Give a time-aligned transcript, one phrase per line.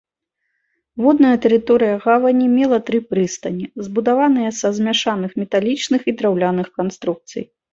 [1.03, 7.43] Водная тэрыторыя гавані мела тры прыстані, збудаваныя са змяшаных металічных і драўляных канструкцый.